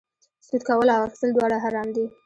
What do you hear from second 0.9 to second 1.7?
او اخیستل دواړه